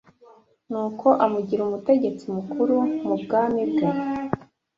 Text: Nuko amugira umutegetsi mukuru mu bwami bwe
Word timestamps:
Nuko 0.69 1.07
amugira 1.25 1.61
umutegetsi 1.63 2.25
mukuru 2.35 2.75
mu 3.05 3.15
bwami 3.21 3.61
bwe 3.71 3.87